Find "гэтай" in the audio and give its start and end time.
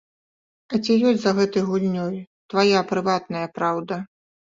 1.41-1.65